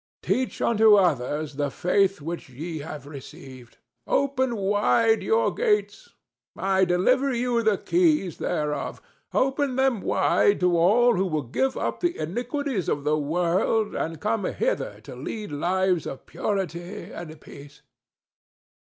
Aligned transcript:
Teach 0.23 0.63
unto 0.63 0.95
others 0.95 1.57
the 1.57 1.69
faith 1.69 2.21
which 2.21 2.49
ye 2.49 2.79
have 2.79 3.05
received. 3.05 3.77
Open 4.07 4.55
wide 4.55 5.21
your 5.21 5.53
gates—I 5.53 6.85
deliver 6.85 7.31
you 7.35 7.61
the 7.61 7.77
keys 7.77 8.39
thereof—open 8.39 9.75
them 9.75 10.01
wide 10.01 10.59
to 10.61 10.75
all 10.75 11.13
who 11.13 11.25
will 11.27 11.43
give 11.43 11.77
up 11.77 11.99
the 11.99 12.17
iniquities 12.17 12.89
of 12.89 13.03
the 13.03 13.15
world 13.19 13.93
and 13.93 14.19
come 14.19 14.45
hither 14.45 15.01
to 15.01 15.15
lead 15.15 15.51
lives 15.51 16.07
of 16.07 16.25
purity 16.25 17.11
and 17.13 17.39
peace. 17.39 17.83